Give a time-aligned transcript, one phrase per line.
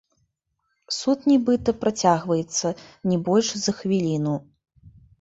[0.99, 2.67] Суд, нібыта, працягваецца
[3.13, 4.35] не больш за хвіліну.